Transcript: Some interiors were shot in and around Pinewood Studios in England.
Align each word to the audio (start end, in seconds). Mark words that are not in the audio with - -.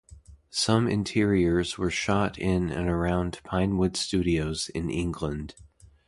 Some 0.49 0.87
interiors 0.87 1.77
were 1.77 1.91
shot 1.91 2.39
in 2.39 2.71
and 2.71 2.89
around 2.89 3.39
Pinewood 3.43 3.95
Studios 3.95 4.67
in 4.69 4.89
England. 4.89 5.53